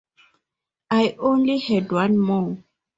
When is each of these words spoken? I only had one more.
I 0.89 1.15
only 1.19 1.59
had 1.59 1.91
one 1.91 2.17
more. 2.17 2.57